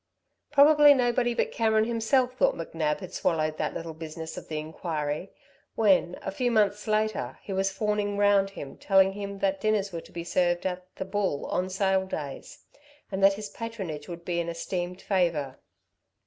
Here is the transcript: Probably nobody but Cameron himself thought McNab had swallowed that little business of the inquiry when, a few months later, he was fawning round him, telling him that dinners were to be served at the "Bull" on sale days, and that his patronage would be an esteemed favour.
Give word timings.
Probably 0.51 0.95
nobody 0.95 1.35
but 1.35 1.51
Cameron 1.51 1.85
himself 1.85 2.33
thought 2.35 2.55
McNab 2.55 3.01
had 3.01 3.13
swallowed 3.13 3.59
that 3.59 3.75
little 3.75 3.93
business 3.93 4.35
of 4.35 4.47
the 4.47 4.57
inquiry 4.57 5.31
when, 5.75 6.17
a 6.23 6.31
few 6.31 6.49
months 6.49 6.87
later, 6.87 7.37
he 7.43 7.53
was 7.53 7.71
fawning 7.71 8.17
round 8.17 8.49
him, 8.49 8.77
telling 8.77 9.13
him 9.13 9.37
that 9.37 9.61
dinners 9.61 9.91
were 9.93 10.01
to 10.01 10.11
be 10.11 10.23
served 10.23 10.65
at 10.65 10.87
the 10.95 11.05
"Bull" 11.05 11.45
on 11.45 11.69
sale 11.69 12.07
days, 12.07 12.63
and 13.11 13.23
that 13.23 13.33
his 13.33 13.49
patronage 13.49 14.07
would 14.07 14.25
be 14.25 14.39
an 14.39 14.49
esteemed 14.49 15.03
favour. 15.03 15.59